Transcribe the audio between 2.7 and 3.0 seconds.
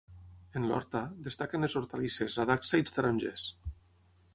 i els